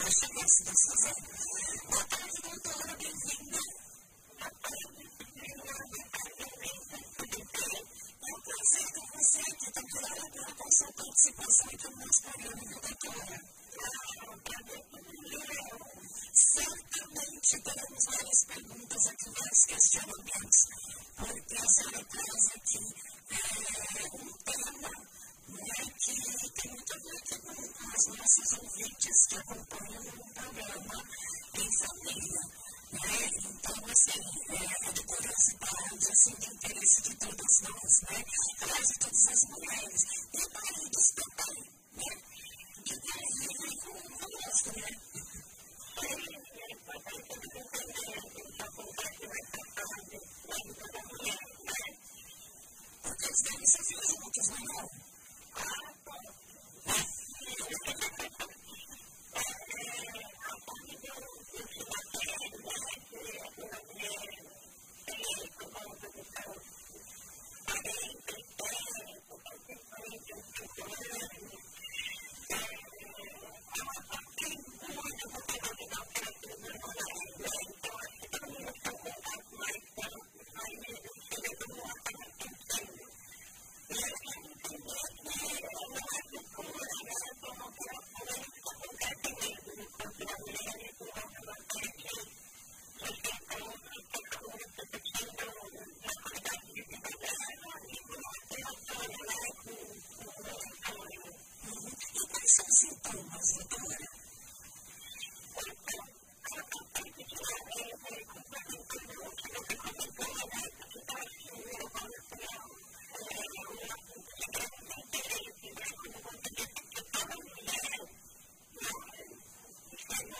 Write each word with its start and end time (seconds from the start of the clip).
Você 0.00 0.02
vai 0.02 0.12
chegar 0.12 0.48
se 0.48 0.64
Deus 0.64 1.29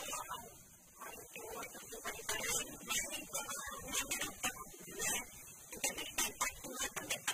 Thank 0.03 0.15
you. 7.29 7.30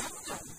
Some 0.00 0.49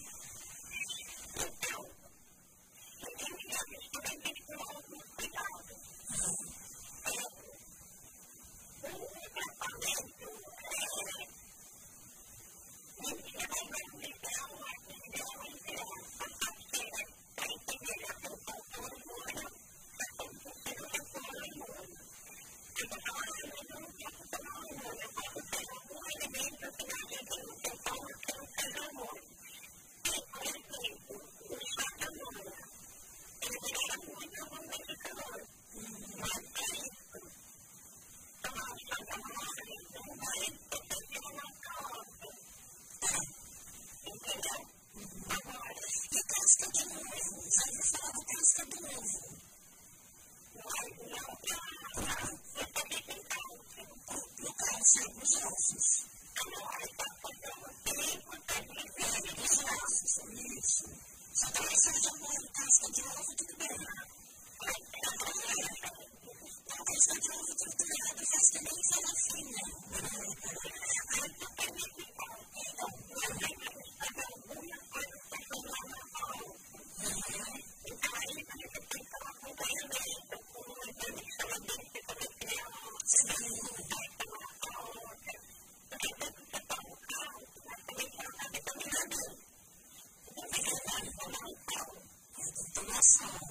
Yes. 93.01 93.50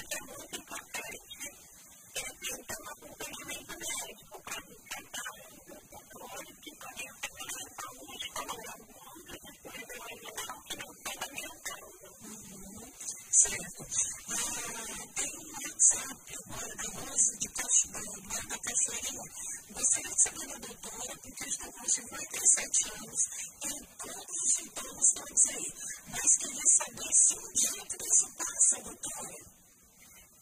da 18.01 18.57
pessoa 18.57 18.97
nenhuma. 19.03 19.29
Você 19.73 20.01
não 20.01 20.17
se 20.17 20.29
torna 20.31 20.59
doutora 20.59 21.17
porque 21.21 21.45
estou 21.45 21.71
com 21.71 21.87
57 21.87 22.91
anos, 22.91 23.21
tem 23.61 23.77
todos 23.97 24.37
os 24.41 24.53
sintomas 24.55 25.13
todos 25.13 25.45
aí. 25.49 25.73
Mas 26.09 26.37
queria 26.37 26.67
saber 26.77 27.11
se 27.13 27.33
um 27.35 27.47
dia 27.53 27.85
que 27.85 27.97
isso 28.07 28.27
passa, 28.37 28.75
doutora. 28.81 29.39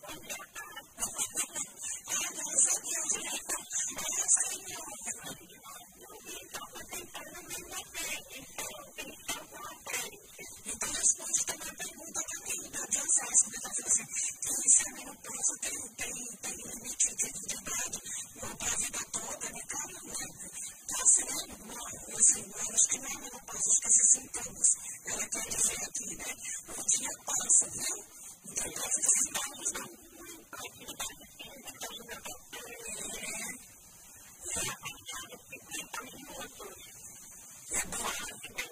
Olha, 0.03 0.37
ah, 0.55 0.79
não 2.33 2.57
sabia 2.57 2.99
onde 3.03 3.27
Ela 3.27 3.41
Mas 3.95 4.13
eu 4.17 4.29
sei 4.39 4.57
Então, 5.59 5.75
eu 5.99 6.37
estava 6.41 6.79
tentando 6.89 7.39
me 7.43 7.59
mover, 7.69 8.19
então 8.39 8.69
eu 8.79 8.87
pensava 8.95 9.57
na 9.59 9.73
frente. 9.91 10.58
Então 10.71 10.91
responde 10.93 11.45
também 11.45 11.69
a 11.69 11.73
pergunta 11.73 12.21
para 12.21 12.39
mim, 12.45 12.69
da 12.69 12.85
Diocese, 12.85 13.43
que 13.49 13.57
está 13.57 13.69
falando 13.69 13.89
assim, 13.89 14.05
que 14.39 14.51
recebe 14.61 15.01
no 15.05 15.15
tem, 15.61 15.79
tem, 15.97 16.55
limite 16.55 17.09
de, 17.15 17.27
de 17.33 17.55
idade, 17.57 17.99
não 18.35 18.55
para 18.55 18.69
a 18.69 18.77
vida 18.77 19.01
toda, 19.11 19.49
né. 19.49 19.61
Então, 20.85 21.01
assim, 21.01 21.25
não, 21.25 21.83
que 22.87 22.97
não 22.99 23.07
é 23.07 23.17
no 23.29 23.39
prazo, 23.45 23.71
que 23.81 23.87
esses 23.87 24.09
ela 25.05 25.25
quer 25.29 25.45
dizer 25.49 25.79
aqui, 25.83 26.15
né? 26.15 26.31
O 26.67 26.83
dia 26.85 27.09
passa, 27.25 27.65
né? 27.65 27.89
Então, 28.45 28.67
esses 28.69 29.09
sintomas 29.23 29.69
não, 29.73 29.89
não 30.19 30.41
pode 30.51 30.79
lidar 30.85 31.09
com 31.09 31.39
é 37.71 37.85
doado, 37.85 38.68